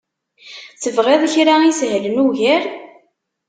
Tebɣiḍ 0.81 1.21
kra 1.33 1.55
isehlen 1.69 2.15
ugar? 2.25 2.63